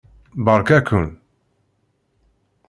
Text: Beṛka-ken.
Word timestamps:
Beṛka-ken. 0.45 1.07